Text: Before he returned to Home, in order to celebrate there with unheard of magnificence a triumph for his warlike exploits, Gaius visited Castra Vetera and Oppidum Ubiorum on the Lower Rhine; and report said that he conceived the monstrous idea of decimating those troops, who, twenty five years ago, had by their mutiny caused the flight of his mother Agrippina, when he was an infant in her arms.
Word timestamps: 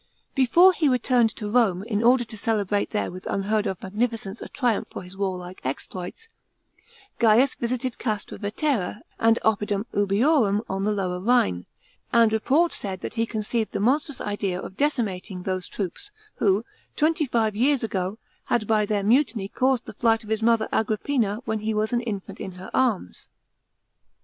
Before 0.33 0.73
he 0.73 0.89
returned 0.89 1.29
to 1.35 1.51
Home, 1.51 1.83
in 1.83 2.01
order 2.03 2.23
to 2.23 2.35
celebrate 2.35 2.89
there 2.89 3.11
with 3.11 3.27
unheard 3.27 3.67
of 3.67 3.83
magnificence 3.83 4.41
a 4.41 4.49
triumph 4.49 4.87
for 4.91 5.03
his 5.03 5.15
warlike 5.15 5.61
exploits, 5.63 6.27
Gaius 7.19 7.53
visited 7.53 7.99
Castra 7.99 8.39
Vetera 8.39 9.03
and 9.19 9.37
Oppidum 9.45 9.85
Ubiorum 9.93 10.61
on 10.67 10.85
the 10.85 10.91
Lower 10.91 11.19
Rhine; 11.19 11.67
and 12.11 12.33
report 12.33 12.71
said 12.71 13.01
that 13.01 13.13
he 13.13 13.27
conceived 13.27 13.73
the 13.73 13.79
monstrous 13.79 14.19
idea 14.21 14.59
of 14.59 14.75
decimating 14.75 15.43
those 15.43 15.67
troops, 15.67 16.09
who, 16.37 16.65
twenty 16.95 17.27
five 17.27 17.55
years 17.55 17.83
ago, 17.83 18.17
had 18.45 18.65
by 18.65 18.87
their 18.87 19.03
mutiny 19.03 19.47
caused 19.47 19.85
the 19.85 19.93
flight 19.93 20.23
of 20.23 20.31
his 20.31 20.41
mother 20.41 20.67
Agrippina, 20.73 21.41
when 21.45 21.59
he 21.59 21.75
was 21.75 21.93
an 21.93 22.01
infant 22.01 22.39
in 22.39 22.53
her 22.53 22.71
arms. 22.73 23.29